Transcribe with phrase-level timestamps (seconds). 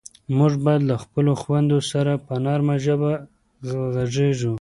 [0.37, 3.11] موږ باید له خپلو خویندو سره په نرمه ژبه
[3.93, 4.49] غږېږو.